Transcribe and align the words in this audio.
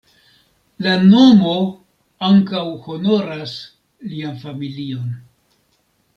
La 0.85 0.93
nomo 1.01 1.51
ankaŭ 2.29 2.63
honoras 2.87 3.55
lian 4.15 4.43
familion. 4.47 5.15